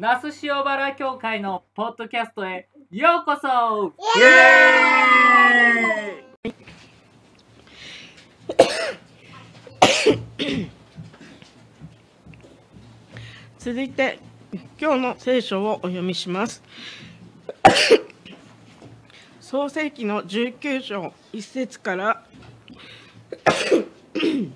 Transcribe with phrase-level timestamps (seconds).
[0.00, 3.92] 那須塩原教会のポッドキャストへようこそ。
[4.16, 6.54] イエーイ。
[13.58, 14.20] 続いて
[14.80, 16.62] 今日の聖書をお読みします。
[19.42, 22.24] 創世記の19章1節から。
[23.50, 24.52] すい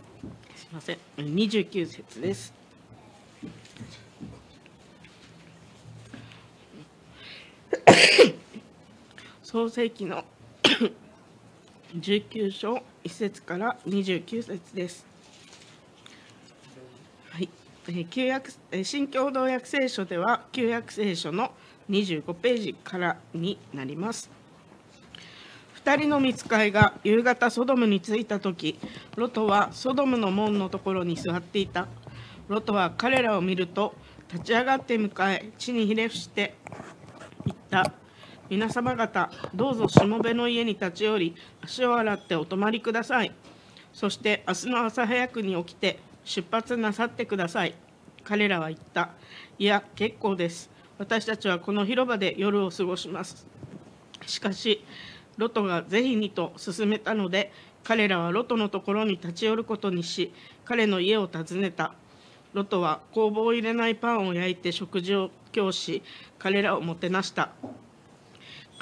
[0.73, 0.99] ません。
[1.17, 2.62] 29節です。
[9.53, 10.25] 創世記の
[11.95, 15.05] 19章1節から29節です。
[17.29, 17.51] はい、
[18.07, 18.51] 旧約
[18.83, 21.53] 新共同訳聖書では旧約聖書の
[21.91, 24.31] 25ページからになります。
[25.85, 28.79] 2人の見つかいが夕方ソドムに着いた時
[29.17, 31.89] ロトはソドムの門のところに座っていた
[32.49, 33.95] ロトは彼らを見ると
[34.33, 36.55] 立ち上がって迎え地にひれ伏して
[37.45, 37.93] 言った
[38.53, 43.33] 皆様方どうぞしもべの家に立ち寄り足を洗ってお泊まりください。
[43.95, 47.75] そして明日の朝早くに起きて出発なさってください。
[48.25, 49.13] 彼らは言った。
[49.59, 50.69] いや結構です。
[50.99, 53.47] 私たちはこの広場で夜を過ごします。
[54.27, 54.85] しかし
[55.39, 57.51] ロトがぜひにと勧めたので
[57.85, 60.31] 彼らはロトのところに立ち寄ることにし
[60.67, 61.95] 彼の家を訪ねた。
[62.53, 66.03] ロトは工房を入れないパンを焼いて食事を供し
[66.39, 67.53] 彼らをもてなした。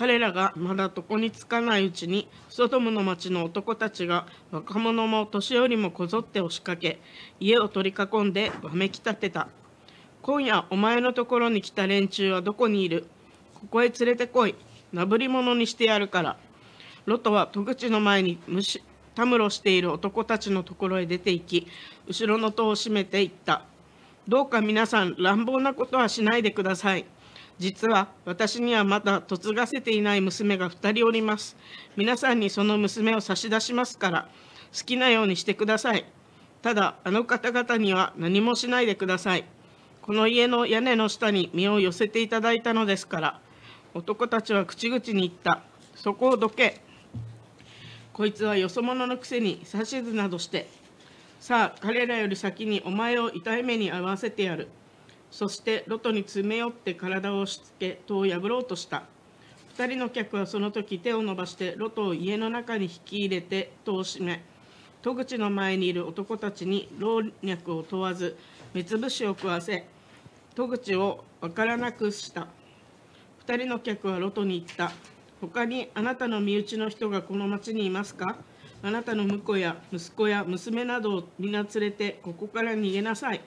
[0.00, 6.98] 彼らがまだ床につかないうちにソドムの町の男たちが若者も年寄りもこぞって押しかけ
[7.38, 9.48] 家を取り囲んでわめき立てた。
[10.22, 13.08] 今夜お前のところに来た連中はどこにいる？
[13.52, 14.54] ここへ連れてこい。
[14.90, 16.38] なぶり物にしてやるから。
[17.04, 18.38] ロトは戸口の前に
[19.14, 21.66] たむろしている男たちのところへ出て行き
[22.08, 23.66] 後ろの戸を閉めていった。
[24.26, 27.04] どうか皆さん乱暴なことはしないでください。
[27.60, 31.58] 実は私にはまだ嫁がせていない娘が2人おります。
[31.94, 34.28] 皆さんにその娘を差し出しますから
[34.74, 36.06] 好きなようにしてください。
[36.62, 39.44] ただあの方々には何もしないでください。
[40.00, 43.40] この家の屋根の下に身を寄せていただいたのですから
[43.92, 45.60] 男たちは口々に言った。
[45.96, 46.80] そこをどけ。
[48.14, 50.66] こいつはよそ者のくせに指図などして。
[51.38, 54.68] さあ彼らより先にお前を痛い目に遭わせてやる。
[55.30, 59.04] そしてロトに詰め寄って体を押し付け戸を破ろうとした。
[59.76, 64.42] 2人の客はその時手を伸ばしてロトを家の中に引き入れて戸を閉め
[65.00, 68.36] 戸口の前にいる男たちに老若を問わず
[68.74, 69.86] 目つぶしを食わせ
[70.54, 72.48] 戸口を分からなくした。
[73.46, 74.92] 2人の客はロトに言った。
[75.40, 78.36] 他にあなたの身内の人がこの町にいますか？
[78.82, 83.40] あなたの婿や息子や娘などを皆連れてここから逃げなさい。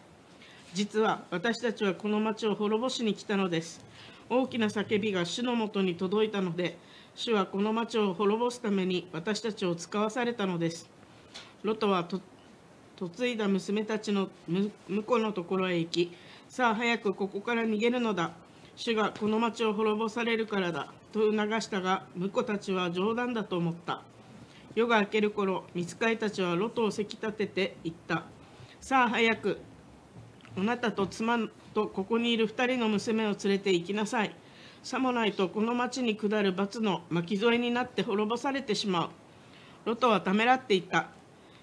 [0.74, 3.86] 実は私たちはこの町を滅ぼしに来たのです。
[4.28, 6.80] 大きな叫びが主のもとに届いたので
[7.14, 10.90] 主はこの町を滅ぼすために私たちを使わされたのです。
[11.62, 12.08] ロトは
[13.00, 14.30] 嫁いだ娘たちの
[14.90, 16.12] 婿のところへ行き
[16.50, 18.32] さあ早くここから逃げるのだ。
[18.76, 24.02] 主がこの町を滅ぼされるからだと促したが婿たちは冗談だと思った。
[24.74, 28.24] 夜が明ける頃見つかいたちはロトをせき立てて言った。
[28.82, 29.60] さあ早く
[30.56, 31.40] あなたと妻
[31.74, 34.36] とここにいる2人の娘を連れて行きなさい。
[34.84, 39.10] さもないとこの町に下る罰の巻き添えになって滅ぼされてしまう。
[39.86, 41.08] ロトはためらっていた。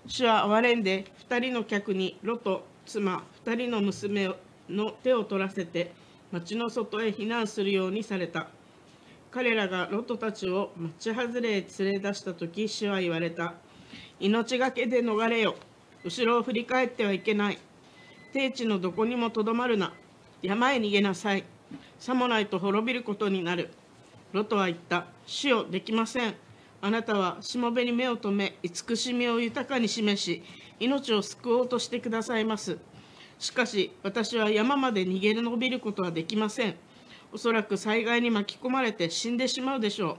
[0.06, 4.34] 主は憐れんで2人の客にロト妻2人の娘
[4.68, 5.92] の手を取らせて
[6.32, 8.48] 町の外へ避難するようにされた。
[9.30, 13.54] 彼らがロトたちを町外れへ連れ出した時主は言われた。
[14.18, 15.54] 命がけで逃れよ。
[16.04, 17.58] 後ろを振り返ってはいけない。
[18.32, 19.92] 低地のどこにもとどまるな。
[20.42, 21.44] 山へ逃げなさい。
[21.98, 23.70] さもないと滅びることになる。
[24.32, 25.06] ロトは言った。
[25.26, 26.34] 死よできません。
[26.82, 30.42] あなたはしもべに目を留め慈しみを豊かに示し
[30.78, 32.78] 命を救おうとしてくださいます。
[33.38, 36.76] しかし私は山まで逃げ延びることはできません。
[37.32, 40.16] おそらく災害に巻き込まれて死んでしまうでしょう。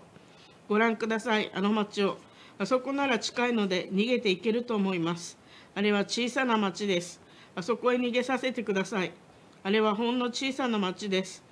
[0.69, 1.50] ご覧ください。
[1.54, 2.18] あの町を。
[2.60, 5.38] あそこなら近いので逃げていけると思います。
[5.74, 7.20] あれは小さな町です。
[7.56, 9.12] あそこへ逃げさせてください。
[9.63, 11.44] あれはほんの小さな町です。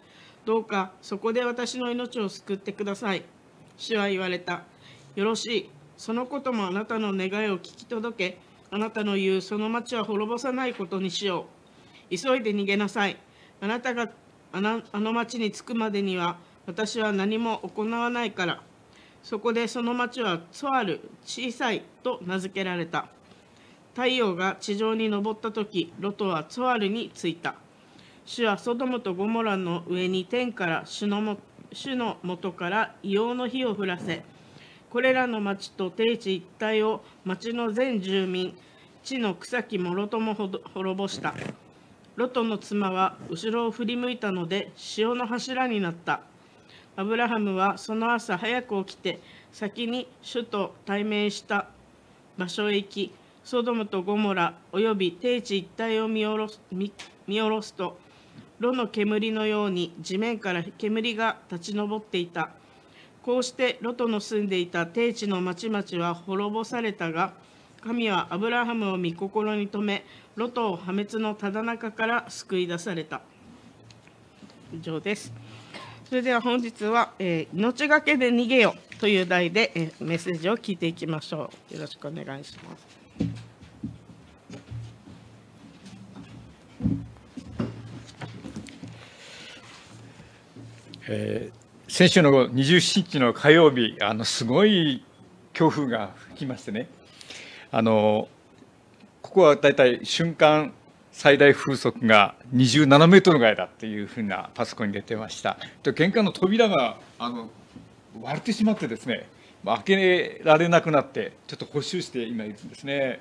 [0.46, 3.24] どうかそこで私の命を救ってください。
[3.78, 4.64] 主は言われた。
[5.16, 5.70] よろしい。
[5.98, 8.38] そのこともあなたの願いを聞き届け。
[8.72, 11.48] あなたの言うその町は滅ぼさないことにしよ
[12.12, 12.18] う。
[12.18, 13.18] 急いで逃げなさい。
[13.62, 14.10] あなたが
[14.52, 18.62] あのあの町に着くまでには私は何も行わないから。
[19.22, 23.10] そこでその町はツォアル、小さいと名付けられた。
[23.96, 27.56] 太陽が地上に昇った時、ロトはツォアルに着いた。
[28.30, 31.38] 主はソドムとゴモラの上に天から主のも
[31.74, 34.24] 主の元から硫黄の火を降らせ
[34.92, 38.56] これらの町と低地一帯を町の全住民
[39.04, 40.62] 地の草木もろとも滅
[40.96, 41.34] ぼした
[42.18, 46.22] ロトの妻は後ろを振り向いたので潮の柱になった
[46.96, 49.20] アブラハムはその朝早く起きて
[49.52, 51.68] 先に主と対面した
[52.38, 53.12] 場所へ行き
[53.44, 56.92] ソドムとゴモラおよび低地一帯を見下ろす見
[57.28, 57.98] 下ろすと
[58.60, 62.50] 炉の煙のように地面から煙が立ち上っていた。
[63.24, 67.34] こうしてロトの住んでいた低地の町々は滅ぼされたが
[67.82, 70.06] 神はアブラハムを御心に留め
[70.36, 73.22] ロトを破滅のただ中から救い出された。
[74.74, 75.34] 以上です。
[76.08, 81.76] それでは本日は、えー、命がけで逃げよという題で、えー、メッセージを聞いていきましょう。
[81.76, 82.99] よろしくお願いします。
[91.12, 95.04] えー、先週の27日の火曜日あのすごい
[95.54, 96.88] 強風が吹きましてね。
[97.72, 98.28] あの
[99.22, 100.72] ここは大体瞬間
[101.12, 105.58] 最大風速が27メートルぐらいだっていうふうなパソコンに出てました。
[105.84, 107.50] で玄関の扉があの
[108.22, 109.28] 割れてしまってですね
[109.66, 113.20] 開けられなくなってちょっと補修して今いるんですね。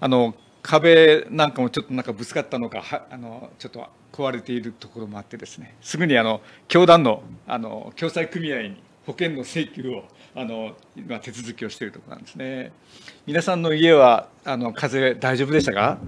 [0.00, 5.76] あの壁なんかもちょっとなんかぶつかったのかはあのちょっと壊れているところもあってですね。
[5.80, 10.04] すぐにあの教団のあの共済組合に保険の請求を
[10.34, 12.72] あの今手続きをしているところなんですね。
[13.26, 15.98] 皆さんの家はあの風大丈夫でしたか、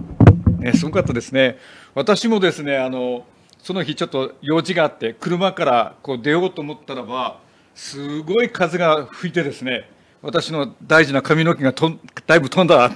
[0.59, 1.57] ね、すごかったですね。
[1.95, 3.25] 私もですねあの
[3.59, 7.39] その日ちょっと用事があって車からこう出ようと思ったらば
[7.75, 9.89] すごい風が吹いてですね
[10.21, 11.91] 私の大事な髪の毛がと
[12.27, 12.87] だいぶ飛んだ。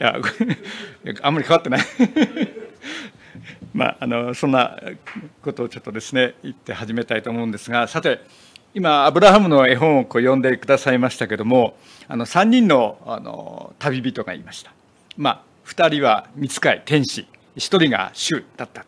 [0.00, 0.16] いや
[1.22, 1.80] あんまり変わってない。
[3.74, 4.78] まあ、あのそんな
[5.42, 8.20] ことをちょっとですね言って始めたいと思うんですがさて
[8.74, 11.76] 今アブラハムの絵本をこう読んでくださいましたけども
[12.08, 14.72] あの3人のあの旅人がいました、
[15.16, 17.26] まあ、2人は見つかい天使。
[17.56, 18.86] 1人が主だったと。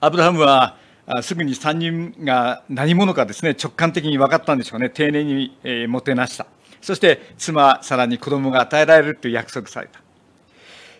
[0.00, 0.76] アブラハムは
[1.10, 4.90] あすぐに3人が何者かですね直感的に分かったんでしょうね。
[4.90, 6.46] 丁寧にえもてなした。
[6.82, 10.00] そして妻さらに子供が与えられるという約束された。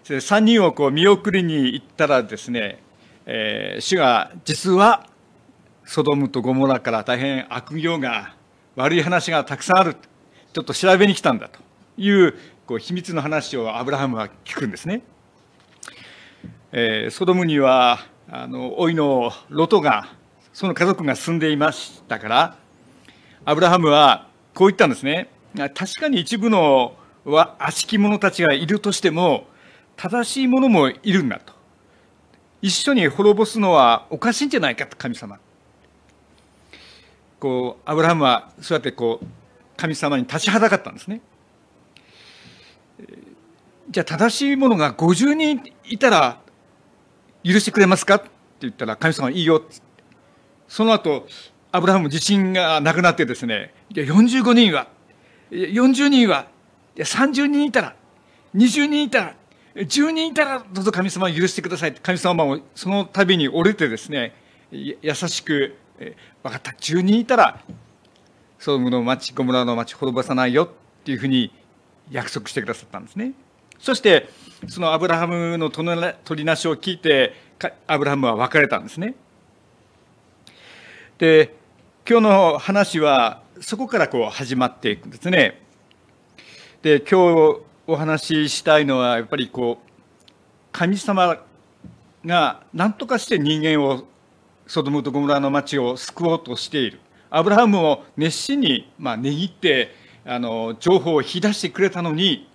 [0.04, 2.82] 3人をこう見送りに行ったらですね、
[3.26, 5.06] えー、主が実は
[5.84, 8.34] ソドムとゴモラから大変悪行が
[8.76, 9.96] 悪い話がたくさんある。
[10.54, 11.60] ちょっと調べに来たんだと
[11.98, 12.34] いう
[12.66, 15.02] こう秘密の話をアブラハムは聞くんですね。
[16.72, 18.00] えー、ソドムには
[18.30, 20.12] あの老いのロトが
[20.52, 22.56] その家族が住んでいましたから
[23.46, 25.30] アブラハムはこう言ったんですね。
[25.54, 26.94] 確かに一部の
[27.24, 29.46] 悪しき者たちがいるとしても
[29.96, 31.54] 正しい者もいるんだと。
[32.60, 35.38] 一緒に滅ぼすのはおかしいんじゃないかと神様。
[37.40, 39.26] こうアブラハムはそうやってこう
[39.78, 41.22] 神様に立ちはだかったんですね。
[43.88, 46.42] じゃあ正しい者が50人いたら
[47.48, 48.16] 許してくれますか？
[48.16, 48.28] って
[48.60, 49.62] 言ったら神様いいよ
[50.66, 51.26] その後
[51.72, 54.88] アブラハム自信がなくなってですねいや45人は
[55.50, 56.46] 40人は
[56.96, 57.94] いや30人いたら
[58.54, 59.34] 20人いたら
[59.74, 64.34] 10人いたらどうぞ神様許してくださいって神様もその度に折れてですね
[64.70, 65.76] 優しく
[66.42, 66.72] 分かった。
[66.72, 67.60] 10人いたら
[68.58, 70.68] ソドムの町ゴムラの町滅ぼさないよっ
[71.04, 71.52] ていうふうに
[72.10, 73.32] 約束してくださったんですね。
[73.78, 74.28] そして
[74.66, 77.34] そのアブラハムの取りなしを聞いて
[77.86, 79.14] アブラハムは別れたんですね。
[81.18, 81.54] で
[82.08, 85.60] 今日の話はそこからこう始まっていくんですね。
[86.82, 89.90] で今日お話ししたいのはやっぱりこう
[90.70, 91.42] 神様
[92.24, 94.04] が何とかして人間を
[94.66, 97.00] ソドムとゴムラの町を救おうとしている。
[97.30, 102.48] アブラハムを熱心にまあ握ってあの情報を引き出してくれたのに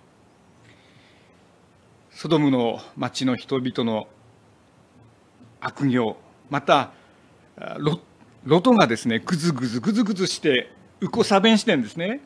[2.10, 4.08] ソドムの町の人々の
[5.64, 6.16] 悪行。
[6.50, 6.92] また
[7.78, 8.00] ロ
[8.44, 12.20] ロトがですねぐずぐずぐずぐずしてうこさべんしてんですね。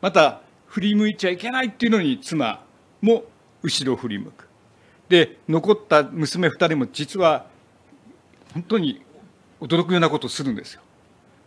[0.00, 2.64] また振り向いちゃいけないっていうのに妻
[3.00, 3.24] も
[3.62, 4.48] 後ろ振り向く。
[5.08, 7.46] で残った娘2人も実は
[8.52, 9.02] 本当に
[9.60, 10.82] 驚くようなことをするんですよ。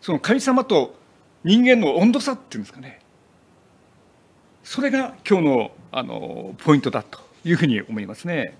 [0.01, 0.95] その神様と
[1.43, 3.01] 人間の温度差っていうんですかね。
[4.63, 8.55] それが今日のあのポイントだというふうに思いますね。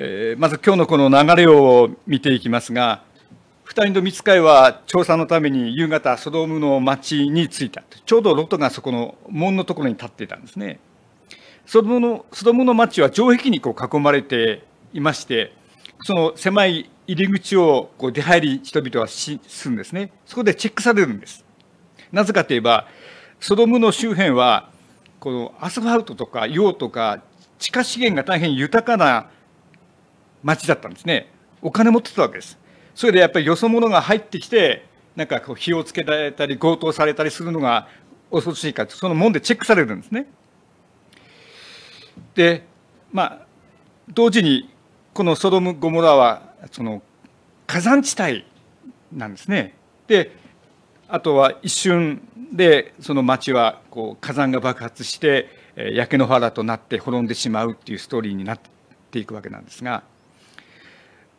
[0.00, 3.02] えー、まず今日のこの流れを見ていきますが
[3.66, 7.82] 2人の見つかいは調査のために夕方ソドムの町に着いた。
[8.06, 10.78] ちょうどロトがそこの門のところに立っていたんですね。
[11.66, 14.62] ソドムのソドムの町は城壁にこう囲まれて
[14.92, 15.52] いまして
[16.04, 20.12] その狭い入り口をこう出入り人々はしするんですね。
[20.26, 21.44] そこでチェックされるんです。
[22.12, 22.86] なぜかといえば
[23.40, 24.70] ソドムの周辺は
[25.18, 27.20] このアスファルトとか硫黄とか
[27.58, 29.30] 地下資源が大変豊かな
[30.48, 31.30] 町だったんですね。
[31.60, 32.58] お金持ってたわけです。
[32.94, 37.86] それでやっぱりよそ者が入ってきてなんかこう火をつけられたり強盗されたりするのが
[38.30, 40.26] 恐ろしいかその門でチェックされるんですね。
[42.34, 42.64] で
[43.12, 43.46] まあ
[44.08, 44.70] 同時に
[45.12, 47.02] このソドム・ゴモラはその
[47.66, 48.46] 火山地帯
[49.12, 49.74] なんですね。
[50.06, 50.34] で
[51.08, 58.60] あとは一瞬でその町はこう火山が爆発して焼け野原となって滅んでしまうっていうストーリーになっ
[59.10, 60.02] ていくわけなんですが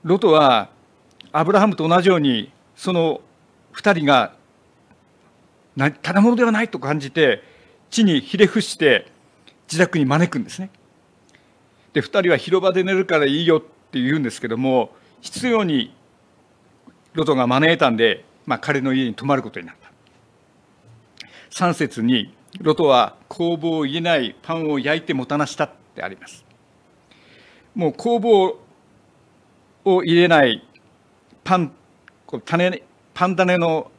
[0.03, 0.69] ロトは
[1.31, 3.21] アブラハムと同じようにその
[3.73, 4.33] 2人が
[6.01, 7.43] ただものではないと感じて
[7.89, 9.11] 地にひれ伏して
[9.67, 10.71] 自宅に招くんですね。
[11.93, 14.91] で2人は広場で寝るからいいよって言うんですけども
[15.21, 15.93] 必要に
[17.13, 19.89] ロトが招いたんで、まあ、彼の家に泊まることになった
[21.65, 26.45] 3節にロトは工房を入れないパンを焼いてもたなしたってあります
[27.73, 28.59] もう工房
[29.85, 30.65] を入れない
[31.43, 31.71] パン
[32.45, 32.83] 種
[33.13, 33.91] パン種の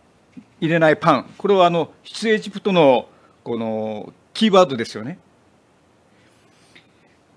[0.60, 3.08] 入れないパンこれはあの出エジプトの
[3.42, 5.18] このキーワードですよね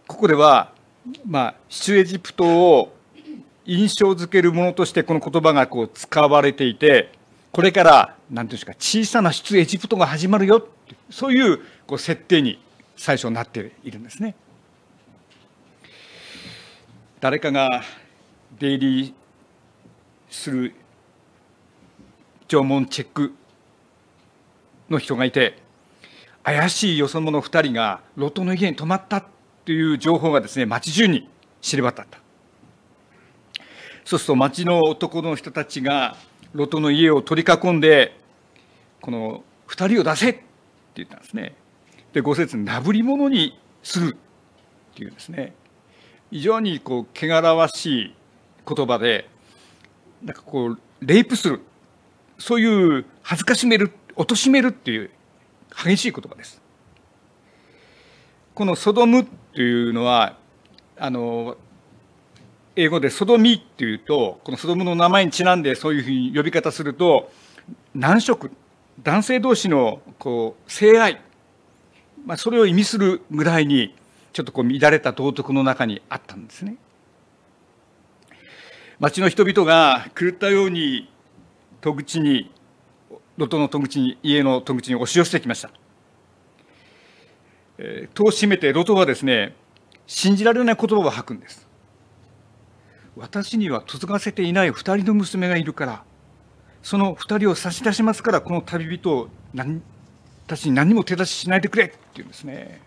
[0.07, 0.73] ここでは、
[1.25, 2.95] まあ、出エジプトを
[3.65, 7.11] 印象づけるものとしてこの言葉がこう使われていて
[7.51, 10.67] これから何ていうんですか小さな出エジプトが始まるよ
[11.09, 12.59] そういうこう設定に
[12.97, 14.35] 最初なっているんですね。
[17.19, 17.83] 誰かが
[18.63, 19.13] 出入り
[20.29, 20.73] する
[22.47, 23.33] 縄文チェック
[24.89, 25.61] の人がいて
[26.43, 29.21] 怪しいよそ者2人がロトの家に泊まった
[29.65, 31.27] という情報がですね町中に
[31.59, 32.19] 知れ渡った。
[34.05, 36.15] そうすると町の男の人たちが
[36.53, 38.17] ロトの家を取り囲んで
[39.01, 40.43] この2人を出せって
[40.95, 41.53] 言ったんですね。
[42.13, 45.53] で五節なぶり物にするっていうんですね。
[46.31, 48.15] 非常にこう汚らわしい
[48.67, 49.29] 言葉で
[50.23, 51.61] なんかこうレイプする。
[52.39, 55.11] そういう恥ずかしめる貶めるっていう
[55.75, 56.61] 激しい言葉です。
[58.53, 60.37] このソドムっていうのは
[60.97, 61.57] あの
[62.75, 67.31] 英語でソドミっていうとこのソドムの名前にちなんでそういうふうに呼び方すると
[67.95, 68.51] 男色
[69.01, 71.21] 男性同士のこう性愛、
[72.25, 73.95] まあ、それを意味するぐらいに
[74.33, 76.75] ちょっとこう乱れた道徳の中にあったんですね。
[78.99, 81.11] 町の人々が狂ったように
[81.81, 82.51] 戸口に
[83.37, 85.71] 路頭の戸口に家の戸口に押し寄せてきました。
[88.13, 89.55] 戸を閉めてロトはですね
[90.05, 91.67] 信じられない言葉を吐くんです。
[93.15, 96.03] 私には嫁がせていない二人の娘がいるから
[96.81, 99.81] その二人を差し出しますからこの旅人を何
[100.45, 102.81] 私に何も手出ししないでくれって言うんですね。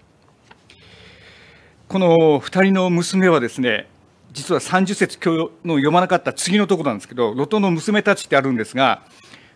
[1.89, 3.89] この二人の娘はですね
[4.33, 9.03] 実は30節今日の読まなかった次のところなんですけどロトの娘たちってあるんですが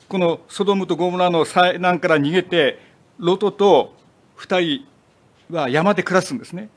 [0.08, 2.80] このソドムとゴムラの災難から逃げて
[3.18, 3.94] ロトと
[4.38, 4.86] 2
[5.48, 6.70] 人は山で暮らすんですね。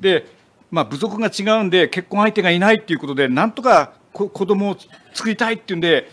[0.00, 0.26] で、
[0.70, 4.76] まあ、部族が違うんで結婚相手がいないっていうことでなんとか子供を
[5.12, 6.08] 作りたいっていうんで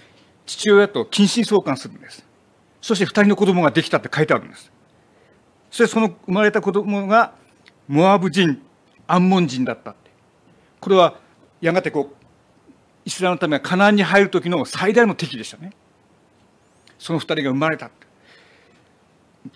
[0.45, 2.25] 父親と近親相関するんです。
[2.81, 4.71] そして2人の子供ができたって書いてあるんです。
[5.69, 7.33] そしてその生まれた子供が
[7.87, 8.61] モアブ人
[9.07, 9.95] アンモン人だった。
[10.79, 11.19] これは
[11.61, 12.15] やがてこう
[13.05, 15.73] イスラムのためがカナンに入る時の最大の敵でしたね。
[16.97, 17.91] その2人が生まれた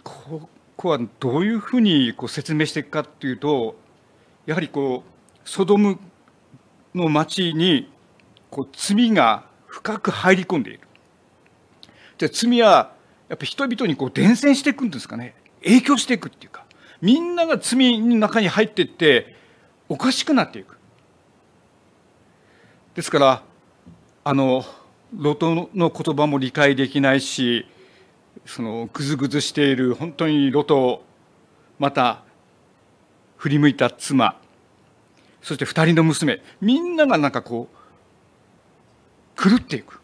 [0.04, 3.76] ここはどういうふうにこう説明していくかっていうと
[4.46, 6.00] やはりこうソドム
[6.96, 7.92] の町に
[8.50, 10.80] こう罪が深く入り込んでいる。
[12.18, 12.94] じゃ罪は
[13.30, 15.36] やっぱ人々にこう伝染していくんですかね。
[15.64, 16.64] 影響していくっていうか。
[17.02, 19.36] みんなが罪の中に入っていって
[19.90, 20.78] おかしくなっていく。
[22.96, 23.44] ですから
[24.24, 24.64] あの
[25.16, 27.66] ロトの言葉も理解できないし
[28.46, 31.04] そのぐずぐずしている本当にロト
[31.80, 32.24] また
[33.38, 34.40] 振り向いた妻
[35.42, 37.68] そして二人の娘みんながなんかこ
[39.38, 40.00] う狂っていく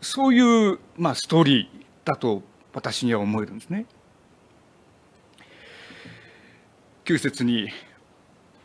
[0.00, 1.66] そういう、まあ、ストーリー
[2.06, 2.42] だと
[2.72, 3.84] 私には思えるんですね。
[7.04, 7.68] 9節に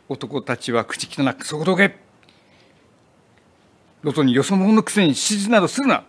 [0.08, 2.05] 男たちは口汚くそこどけ
[4.02, 6.04] ロトによそ者のくせに指示などするな。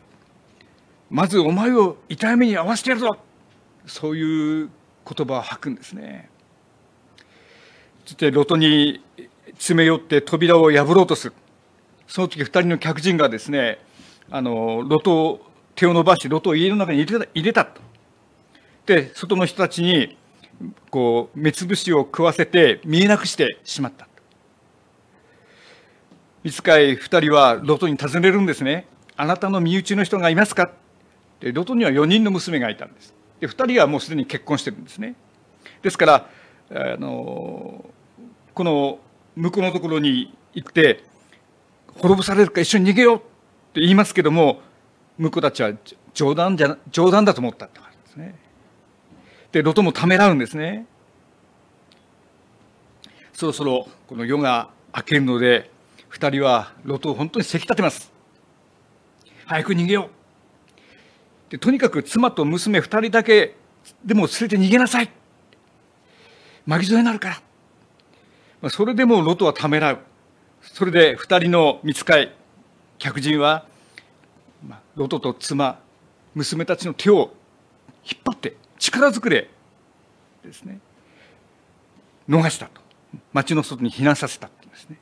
[1.10, 3.18] まずお前を痛い目に遭わせてやるぞ。
[3.86, 4.70] そういう
[5.06, 6.30] 言葉を吐くんですね。
[8.06, 9.04] そしてロトに
[9.54, 11.34] 詰め寄って扉を破ろうとする。
[12.08, 13.80] その時二人の客人がですね
[14.30, 17.82] あのロトを手を伸ばしてロトを家の中に入れた入れたと。
[18.86, 20.18] で外の人たちに
[20.90, 24.07] こう目つぶしを食わせて見えなくしてしまった。
[26.48, 28.88] 見つかい二人はロトに尋ねるんですね。
[29.18, 30.72] あなたの身内の人がいますか？
[31.42, 33.14] でロトには4人の娘がいたんです。
[33.42, 35.16] で2人はもうすでに結婚してるんですね。
[35.82, 36.30] ですから
[36.72, 37.84] あの
[38.54, 39.00] この
[39.36, 41.04] 向こうのところに行って
[41.98, 43.20] 滅ぼされるか一緒に逃げようっ
[43.74, 44.62] て言いますけども
[45.18, 45.74] 向こうたちは
[46.14, 48.40] 冗談じゃ冗談だと思ったってですね。
[49.52, 50.86] でロトもためらうんですね。
[53.34, 55.76] そろそろこの夜が明けるので
[56.12, 58.12] 2人はロトを本当にせき立てます。
[59.46, 60.10] 早く逃げよ
[61.48, 61.52] う。
[61.52, 63.56] でとにかく妻と娘2人だけ
[64.04, 65.10] でも連れて逃げなさい。
[66.66, 67.36] 巻き添えになるから、
[68.62, 70.00] まあ、それでもロトはためらう。
[70.62, 72.34] それで2人の見つかい
[72.98, 73.66] 客人は、
[74.68, 75.80] まあ、ロトと妻
[76.36, 77.34] 娘たちの手を
[78.04, 79.50] 引っ張って力ずくで
[80.44, 80.80] ですね。
[82.28, 82.82] 逃したと。
[83.32, 84.98] 町の外に避難させたってですね。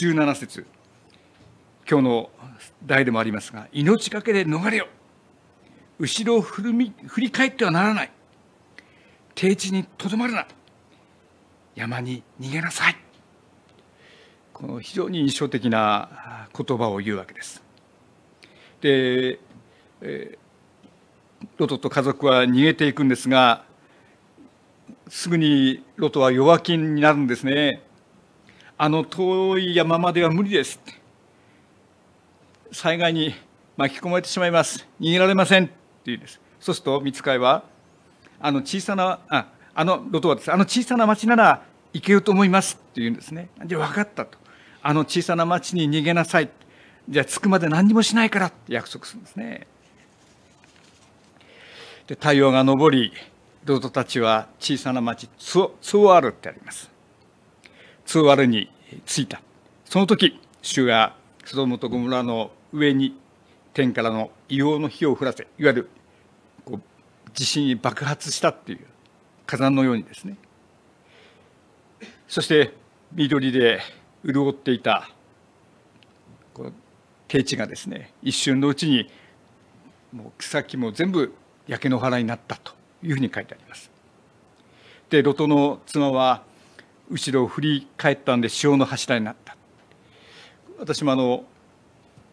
[0.00, 0.64] 17節。
[1.86, 2.30] 今日の
[2.86, 4.88] 題でもありますが命がけで逃れよ。
[5.98, 8.12] 後ろを振り振り返ってはならない。
[9.34, 10.46] 低地にとどまるな。
[11.74, 12.96] 山に逃げなさい。
[14.54, 17.62] この非常に印象的な言葉を言うわけです。
[18.80, 19.38] で、
[20.00, 23.66] えー、ロトと家族は逃げていくんですが
[25.10, 27.82] すぐにロトは弱気になるんですね。
[28.82, 30.80] あの遠い山までは無理です
[32.72, 33.34] 災害に
[33.76, 34.88] 巻き込まれてしまいます。
[34.98, 35.74] 逃げられませんって
[36.06, 36.40] 言うんです。
[36.58, 37.64] そうすると見つかいは
[38.40, 43.50] あの小さなああのロトはですあの小さな町なら行けると思いますって言うんですね。
[43.66, 44.38] じゃあ分かったと。
[44.80, 46.48] あの小さな町に逃げなさい。
[47.06, 49.66] じゃあ着くまで何にもしないからって約束するんですね。
[52.06, 53.12] で太陽が昇り
[53.66, 56.89] ロトたちは小さな町ツツオアルってあります。
[58.10, 58.68] ツオアルに
[59.06, 59.40] 着いた
[59.84, 63.16] その時主がソドムとゴムラの上に
[63.72, 65.90] 天からの硫黄の火を降らせいわゆる
[66.64, 68.80] こう地震に爆発したっていう
[69.46, 70.36] 火山のようにですね
[72.26, 72.74] そして
[73.12, 73.78] 緑で
[74.24, 75.08] 潤っていた
[76.52, 76.72] この
[77.28, 79.08] 低地がですね一瞬のうちに
[80.12, 81.32] もう草木も全部
[81.68, 82.72] 焼け野原になったと
[83.04, 83.88] いうふうに書いてあります。
[85.10, 86.49] でロトの妻は
[87.10, 89.56] 後ろを振り返ったんで潮の柱になった。
[90.78, 91.44] 私もあの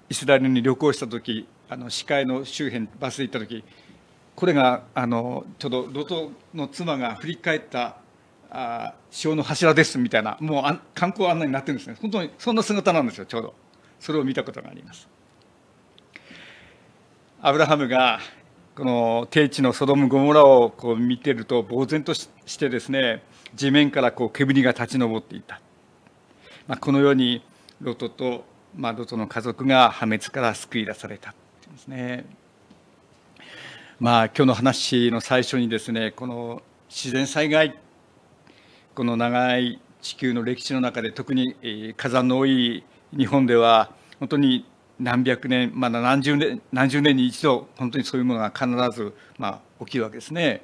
[0.09, 3.63] イスラエルに旅行した時あの視界の周辺バスで行った時
[4.35, 7.97] これがあのちょうどロトの妻が振り返った
[8.49, 11.97] あ潮の柱ですみたいなもうあ観光案内になってるんですね。
[12.01, 13.53] 本当にそんな姿なんですよちょうど。
[13.99, 15.09] それを見たことがあります。
[17.41, 18.19] アブラハムが
[18.75, 23.23] この低地のソドム・ゴモラをこう見てると呆然としてですね
[23.57, 25.59] 地面からこう煙が立ち上っていた、
[26.67, 27.41] まあ、このように
[27.81, 31.33] ロトと、まあ、ロトの家族が破滅から救い出された。
[31.71, 32.25] ですね。
[33.99, 37.75] まあ今日の話の最初にですねこの自然災害。
[38.93, 41.55] この長い地球の歴史の中で特に
[41.97, 42.83] 火山の多い
[43.15, 44.65] 日本では本当に
[44.99, 50.63] 何百年まだ何十年何十年に一度本当にそういうものが必ず、まあ、起きるわけですね。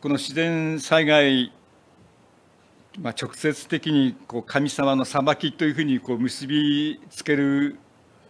[0.00, 1.52] この自然災害、
[2.98, 7.78] まあ、直接的にこう神様の裁きというふうにこう結びつける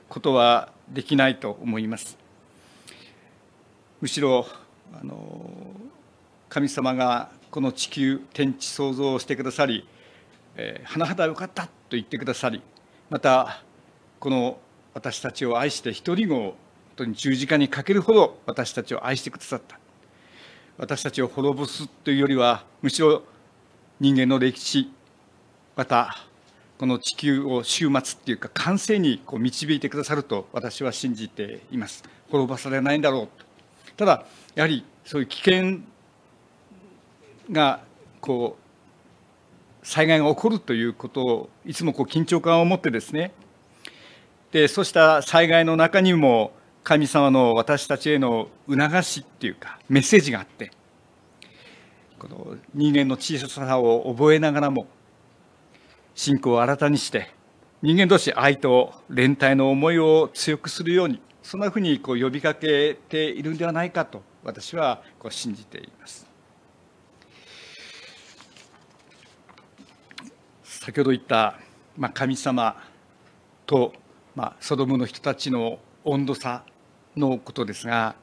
[0.09, 2.19] ことはできないと思います。
[4.01, 4.47] むしろ
[5.01, 5.49] あの
[6.49, 9.87] 神様がこの地球天地創造をしてくださり、
[10.57, 12.63] えー、甚だよかったと言ってくださり
[13.11, 13.63] また
[14.19, 14.59] この
[14.93, 16.55] 私たちを愛して一人を本
[16.97, 19.80] 当に十字架にかけるほど私たちを愛してくださった
[20.81, 23.23] 私たちを滅ぼすというよりはむしろ
[24.01, 24.91] 人間の歴史
[25.77, 26.25] また
[26.79, 32.03] この地球を終末っていうか完成にこう導いてくださると私は信じています。
[32.31, 33.91] 滅ぼされないんだろう。
[33.91, 35.81] とただやはりそういう危険
[37.53, 37.83] が
[38.23, 38.57] こ
[39.83, 43.33] う災害が起こるということをいつもこう緊張感を持ってですね。
[44.51, 46.53] でそうした災害の中にも
[46.91, 50.73] 神様の私たちへの促しっていうかメッセージがあって
[52.19, 54.89] この人間の小ささを覚えながらも
[56.17, 57.33] 信仰を新たにして
[57.81, 66.27] 人間同士愛と連帯の思いを強くするようにそんなふうにこう呼びかけているんではないかと私はこう信じています。
[70.65, 71.57] 先ほど言った、
[71.97, 72.83] まあ、神様
[73.65, 73.93] と、
[74.35, 76.65] まあ、ソドムの人たちの温度差
[77.21, 78.17] のことですが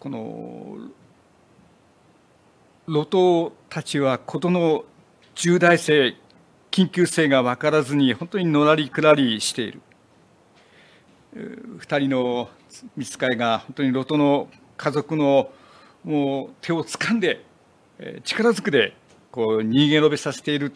[0.00, 0.78] この
[2.88, 4.84] 路頭たちは事の
[5.34, 6.16] 重大性
[6.70, 9.80] 緊急性が分からずに本当にのらりくらりしている。
[11.34, 12.48] 2人の
[12.96, 15.50] 見つかりが本当にロトの家族の
[16.04, 17.44] もう手を掴んで
[18.24, 18.94] 力ずくで
[19.32, 20.72] こう逃げ延べさせている。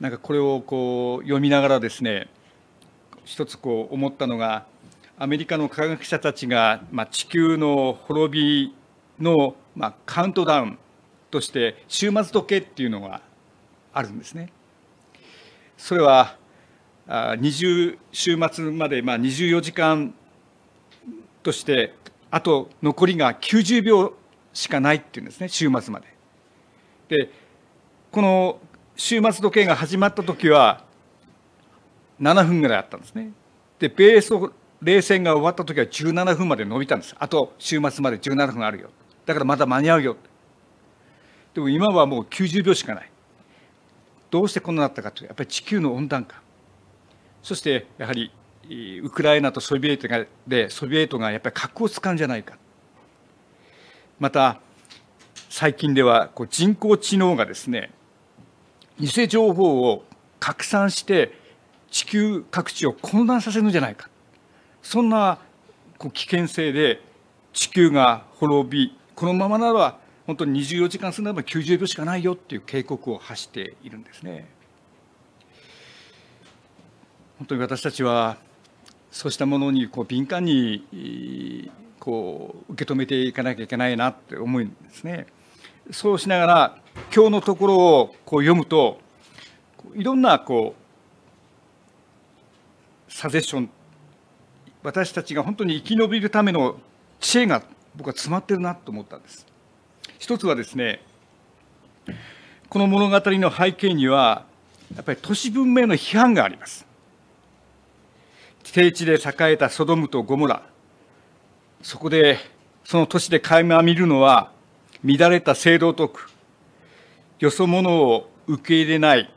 [0.00, 2.28] なんかこれをこう読みながらですね
[3.24, 4.66] 一つこう思ったのが
[5.18, 8.74] アメリカの科学者たちが、まあ、地球の滅び
[9.20, 10.78] の、まあ、カウントダウン
[11.30, 13.22] として終末時計っていうのが
[13.92, 14.50] あるんですね。
[15.76, 16.36] それは
[17.06, 20.14] 20週末まで、まあ、24時間
[21.42, 21.94] として
[22.30, 24.14] あと残りが90秒
[24.52, 26.06] しかないっていうんですね週末まで。
[27.08, 27.30] で
[28.10, 28.58] この
[28.96, 30.84] 週末時計が始まった時は
[32.22, 33.32] 7分ぐらいあったんですね。
[33.80, 37.14] で米ソ冷戦が終わった時は17分まで伸びたんです。
[37.18, 38.90] あと週末まで17分あるよ。
[39.26, 40.16] だからまだ間に合うよ。
[41.54, 43.10] でも今はもう90秒しかない。
[44.30, 46.40] どうしてこうなったかというとやっぱり地球の温暖化。
[47.42, 48.30] そしてやはり
[49.02, 52.56] ウクライナとソビエトがでソビエトがやっぱり核を使うんじゃないか。
[54.18, 54.60] また
[55.48, 57.92] 最近ではこう人工知能がですね
[58.98, 60.04] 偽情報を
[60.40, 61.41] 拡散して
[61.92, 64.08] 地球各地を混乱させるんじゃないか
[64.82, 65.38] そんな
[65.98, 67.00] こう危険性で
[67.52, 74.48] 地球が滅びこのままなら本当に24時間するならば90秒しかないよっていう警告を発しているんですね。
[77.38, 78.38] 本当に私たちは
[79.10, 85.26] そうしたものにこう敏感にこう受け止めていかなきゃいけないなって思うんですね。
[85.90, 86.78] そうしながら
[87.14, 88.98] 今日のところをこう読むと
[89.94, 90.81] いろんなこう
[93.12, 93.70] サジェッション
[94.82, 96.80] 私たちが本当に生き延びるための
[97.20, 97.62] 知恵が
[97.94, 99.46] 僕は詰まってるなと思ったんです。
[100.18, 101.04] 一つはですね
[102.68, 104.46] この物語の背景には
[104.96, 106.86] やっぱり都市文明の批判があります。
[108.64, 110.62] 低地で栄えたソドムとゴモラ
[111.82, 112.38] そこで
[112.84, 114.50] その都市で垣間見るのは
[115.04, 116.28] 乱れた制度徳
[117.40, 119.32] よそ者を受け入れない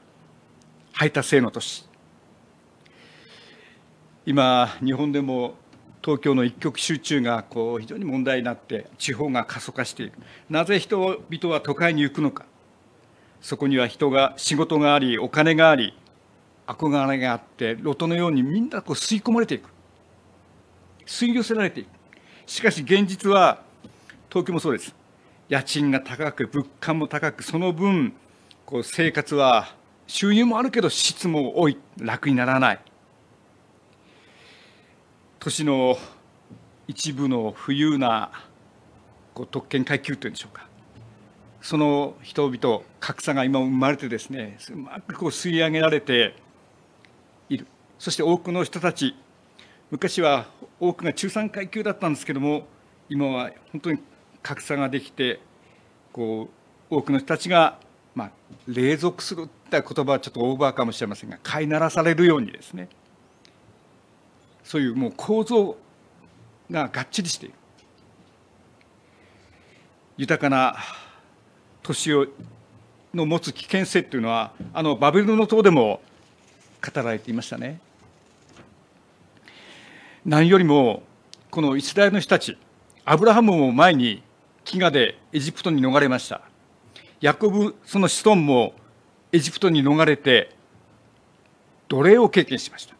[0.93, 1.84] 排他性の都市
[4.27, 5.53] 今日本でも
[6.03, 10.13] 東京の一極集中がこう非常に問題になって地方が過疎化している
[10.49, 12.45] なぜ人々は都会に行くのか。
[13.39, 15.95] そこには人が仕事がありお金があり
[16.65, 19.69] 憧れがあってロトのようにみんなこう吸い込まれていく。
[21.05, 21.87] 吸い寄せられていく。
[22.47, 23.61] しかし現実は
[24.29, 24.95] 東京もそうです。
[25.49, 28.13] 家賃が高く物価も高くその分
[28.65, 29.75] こう生活は
[30.07, 31.77] 収入もあるけど質も多い。
[31.99, 32.79] 楽にならない。
[35.45, 35.95] 都市の
[36.87, 38.31] 一部の富裕な
[39.35, 40.67] こう特権階級というんでしょうか。
[41.61, 46.35] その人々格差が今生まれてですねうまくこう吸い上げられて
[47.47, 47.67] いる。
[47.99, 49.15] そして多くの人たち
[49.91, 50.47] 昔は
[50.79, 52.65] 多くが中産階級だったんですけども
[53.07, 53.99] 今は本当に
[54.41, 55.39] 格差ができて
[56.11, 56.49] こ
[56.89, 57.77] う多くの人たちが、
[58.15, 58.31] まあ、
[58.67, 62.89] 隷属するって言葉はちょっとオーバーかもしれませんが飼いならされるようにですね
[64.65, 65.77] そういうもう構造
[66.69, 67.55] ががっちりしている
[70.17, 70.75] 豊かな
[71.83, 72.25] 都市を
[73.13, 76.01] の持つ危険性っていうのはあのバベルの塔でも
[76.83, 77.79] 語られていましたね。
[80.25, 81.03] 何よりも
[81.51, 82.57] このイスラエルの人たち
[83.05, 84.23] アブラハムも前に
[84.65, 86.41] 飢餓でエジプトに逃れました
[87.21, 88.73] ヤコブその子孫も
[89.31, 90.49] エジプトに逃れて
[91.87, 92.95] 奴隷を経験しました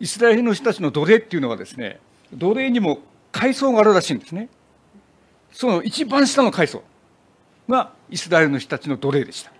[0.00, 2.00] イスラエルの人たちの奴隷っていうのはですね
[2.32, 2.98] 奴隷にも
[3.32, 4.48] 階層があるらしいんですね。
[5.52, 6.82] その一番下の階層
[7.68, 9.52] がイスラエルの人たちの奴隷でした。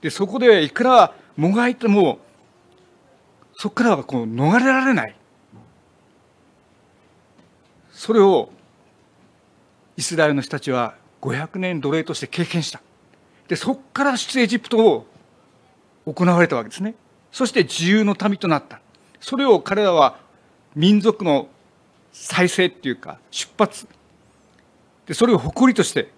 [0.00, 2.18] でそこでいくらもがいても
[3.54, 5.16] そこからはこう逃れられない。
[7.92, 8.50] それを
[9.96, 12.80] イスラエルの人たちは500年奴隷として経験した。
[13.48, 15.06] でそこから出エジプトを
[16.06, 16.94] 行われたわけですね。
[17.32, 18.80] そして自由の民となった。
[19.20, 20.18] それを彼らは
[20.74, 21.48] 民族の
[22.12, 23.86] 再生っていうか出発
[25.06, 26.10] でそれを誇りとして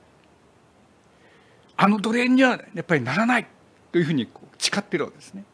[1.77, 3.47] あの奴隷にはやっぱりならない
[3.91, 5.45] というふうに誓っているわけですね。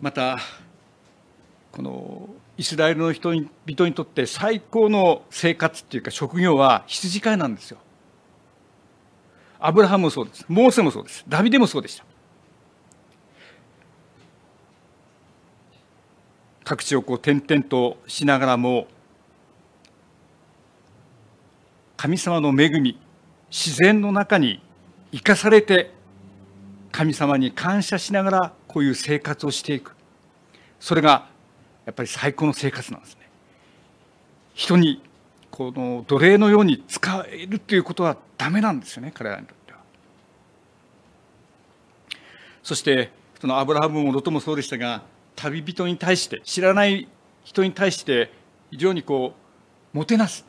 [0.00, 0.38] また
[1.70, 7.78] このイスラエルの人々にとって最高の生活っていうか職業は羊飼いなんですよ。
[9.60, 12.04] アブラハムもそうですモーセもそうですダビデもそうでした
[16.64, 18.86] 各地をこう転々としながらも
[21.96, 22.98] 神様の恵み
[23.50, 24.60] 自然の中に
[25.12, 25.92] 生かされて
[26.90, 29.94] 神様に感謝しながらこういう生活をしていく。
[30.80, 31.28] それが
[31.86, 33.28] やっぱり最高の生活なんですね。
[34.54, 35.02] 人に
[35.50, 39.78] この奴隷のように使えるということはダメなんですよね彼らにとっては。
[42.62, 45.02] そしてそのアブラハムもロトもそうでしたが
[45.36, 47.08] 旅人に対して知らない
[47.44, 48.32] 人に対して
[48.70, 49.34] 非常にこ
[49.92, 50.44] うもてなす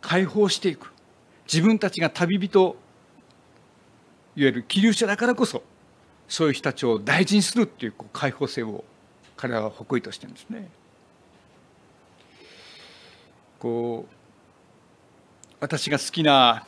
[0.00, 0.92] 解放していく
[1.50, 2.76] 自分たちが旅人
[4.36, 5.62] いわゆる気流者だからこそ
[6.28, 8.84] そういう人たちを大事にするっていうこう解放性を
[9.36, 10.68] 彼らは誇りとしてるんですね。
[13.58, 14.14] こう
[15.60, 16.66] 私が好きな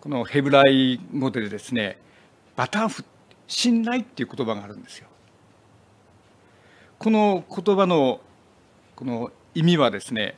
[0.00, 1.98] このヘブライ語でですね
[2.56, 3.04] バタンフ
[3.46, 5.08] 信頼っていう言葉があるんですよ。
[7.06, 8.20] この言葉の
[8.96, 10.34] この意味はですね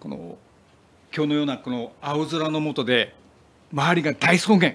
[0.00, 0.38] この
[1.14, 3.14] 今日のようなこの青空の下で
[3.72, 4.72] 周りが大草原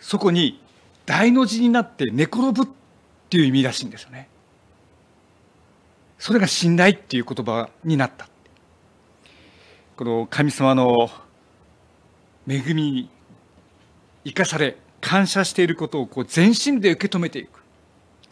[0.00, 0.58] そこに
[1.04, 2.66] 大の字になって寝転ぶっ
[3.28, 4.30] ていう意味らしいんですよね。
[6.18, 8.26] それが信頼っていう言葉になった。
[9.96, 11.10] この神様の
[12.48, 13.10] 恵みに
[14.24, 17.63] 生かされ感謝していることをこう全身で受け止めていく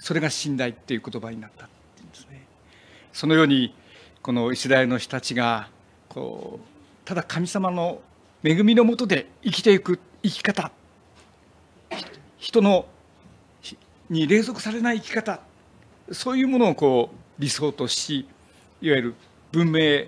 [0.03, 2.45] それが信頼っていう言葉になったっていうんですね。
[3.12, 3.73] そのように
[4.21, 5.69] このイスラエルの人たちが
[6.09, 8.01] こうただ神様の
[8.43, 10.73] 恵みのもとで生きていく生き方。
[12.37, 12.87] 人の
[14.11, 15.38] に隷属されない生き方。
[16.11, 18.27] そういうものをこう理想とし
[18.81, 19.15] いわゆる
[19.53, 20.07] 文明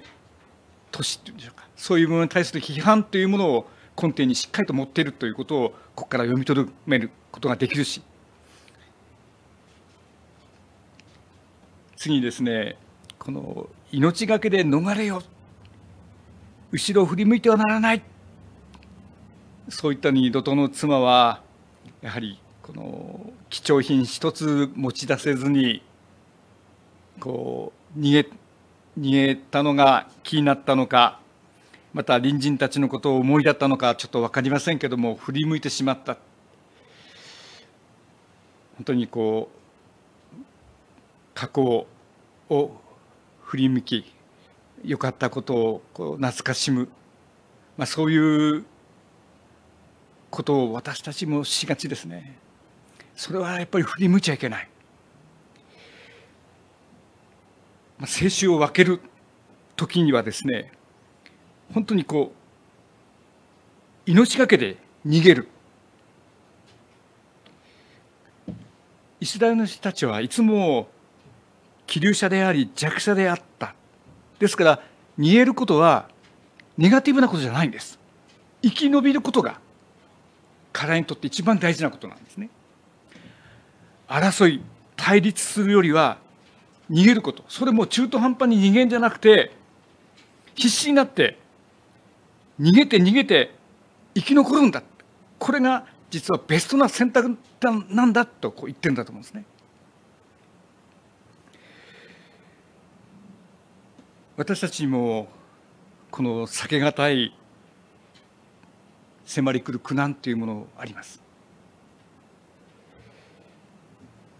[0.91, 1.69] 都市っていうんでしょうか。
[1.77, 8.03] そういうものに対する批判というものを根底にしっかりと持っているということをここから読み取めることができるし
[12.05, 12.77] 次にですね
[13.19, 15.23] この命がけで逃れよ
[16.71, 18.03] 後ろを振り向いてはならない。
[19.71, 21.41] そういった二度との妻は
[22.03, 25.83] やはりこの貴重品一つ持ち出せずに
[27.21, 28.29] こう逃げ
[28.99, 31.21] 逃げたのが気になったのか
[31.95, 36.19] また隣人たちのことを思い出ったのかちょっと分かりませんけども振り向いてしまった。
[38.77, 39.57] 本当にこう
[41.33, 41.87] 過去
[42.55, 42.81] を
[43.43, 44.15] 振り向き
[44.85, 46.89] 良かったことをこう懐かしむ、
[47.77, 48.65] まあ、そういう
[50.31, 52.39] ことを私たちもしがちですね。
[53.15, 54.69] それはやっぱり振り向いちゃいけない。
[57.99, 59.01] まあ青春を分ける
[59.77, 60.73] 時にはですね
[61.73, 62.33] 本当にこ
[64.07, 65.49] う命がけで逃げる。
[69.21, 70.89] イスラエルの人たちはいつも
[71.87, 73.75] 気流者であり弱者であった。
[74.39, 74.83] ですから
[75.19, 76.09] 逃げることは
[76.77, 77.99] ネガティブなことじゃないんです。
[78.63, 79.61] 生き延びることが
[80.73, 82.51] 彼にとって一番大事なことなんですね。
[84.09, 84.63] 争い
[84.97, 86.19] 対立するよりは
[86.91, 87.45] 逃げること。
[87.49, 89.53] それも中途半端に逃げんじゃなくて
[90.55, 91.39] 必死になって
[92.61, 93.55] 逃げて逃げて
[94.15, 94.83] 生き残るんだ。
[95.39, 97.37] これが実はベストな選択
[97.89, 99.45] なんだとこう言ってるんだと思うんですね。
[104.37, 105.29] 私たちも
[106.11, 107.37] この避けがたい
[109.25, 111.23] 迫り来る苦難というものあります。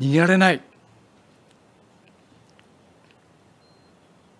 [0.01, 0.61] 逃げられない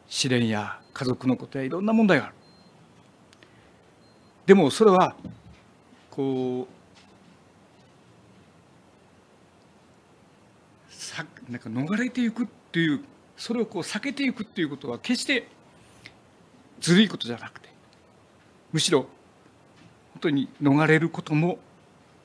[0.09, 2.35] 試練や家族のことやいろんな問題がある
[4.47, 5.15] でもそれは
[6.11, 6.67] こう
[10.93, 13.05] さなんか逃れていくっていう
[13.37, 15.47] それをこう避けていくっていうことは決して
[16.81, 17.69] ずるいことじゃなくて
[18.73, 19.03] むしろ
[20.13, 21.59] 本当に逃れることも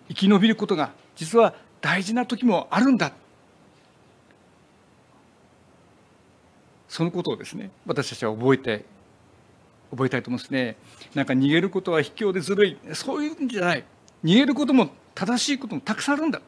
[0.08, 3.14] 生き延びることが実は大事な時もあるんだ。
[6.88, 8.86] そのことをですね私たちは覚えて
[9.92, 10.76] 覚えたいと思うんですね。
[11.14, 12.78] なんか逃げることは卑怯でずるい。
[12.94, 13.84] そういうんじゃない。
[14.24, 16.46] 逃げることも正しいこともたくさんあるんだと。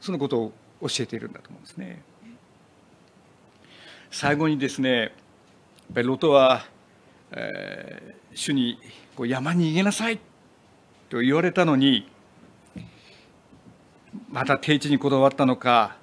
[0.00, 2.02] そのことを教えているんだと思うんですね。
[4.10, 5.10] 最後にですねやっ
[5.94, 6.64] ぱりロトは、
[7.32, 8.78] えー、主に
[9.16, 10.18] こう山に逃げなさい
[11.08, 12.08] と言われたのに
[14.28, 15.96] また定地にこだわったのか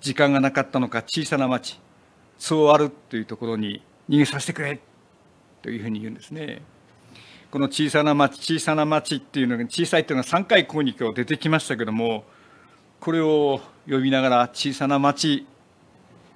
[0.00, 1.80] 時間がなかったのか小さな町
[2.38, 4.80] そうあるというところに逃げさせてくれ
[5.62, 6.60] というふうに言うんですね。
[7.50, 12.24] この小さな町小さな町っていうのが小さいっていうのが3回ここに今日出てきましたけども
[12.98, 15.46] これを読みながら小さな町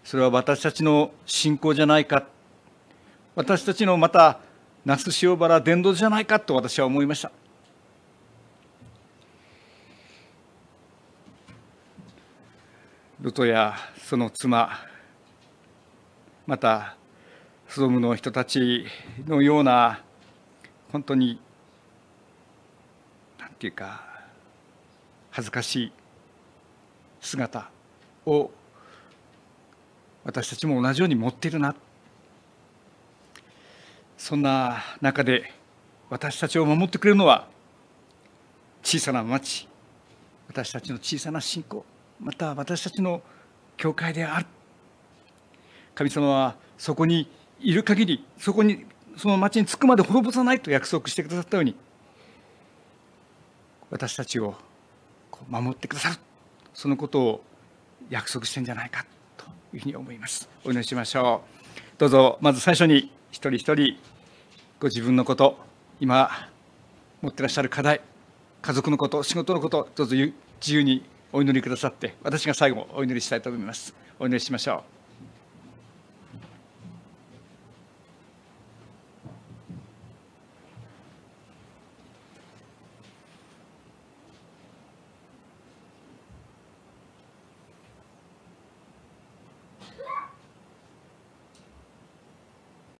[0.04, 2.26] それは私たちの信仰じゃないか。
[3.34, 4.40] 私たちのまた
[4.84, 7.30] 那須塩原伝道じゃないかと私は思いました。
[13.20, 14.70] ルトやその妻
[16.46, 16.96] また
[17.66, 18.86] ソドムの人たち
[19.26, 20.02] のような
[20.92, 21.40] 本当に
[23.38, 24.02] なんていうか
[25.30, 25.92] 恥ずかしい
[27.20, 27.70] 姿
[28.24, 28.50] を
[30.28, 31.74] 私たちも同じように持っているな。
[34.18, 35.54] そんな中で
[36.10, 37.48] 私たちを守ってくれるのは
[38.82, 39.66] 小さな町
[40.46, 41.82] 私たちの小さな信仰
[42.20, 43.22] また私たちの
[43.78, 44.46] 教会である。
[45.94, 48.84] 神様はそこにいる限りそこに
[49.16, 51.74] その町に着くまで滅ぼさないと約束してくださったように
[53.90, 54.56] 私たちを
[55.48, 56.16] 守ってくださる。
[56.74, 57.44] そのことを
[58.10, 59.06] 約束してんじゃないか。
[59.72, 60.48] いうふうに思います。
[60.64, 61.78] お祈りしましょう。
[61.98, 63.96] どうぞまず最初に一人一人
[64.80, 65.58] ご自分のこと
[66.00, 66.30] 今
[67.20, 68.00] 持ってらっしゃる課題
[68.62, 73.94] 家族のこと仕事のことどうぞ自由にお祈りくださって私が最後お祈りしたいと思います。
[74.18, 74.97] お祈りしましょう。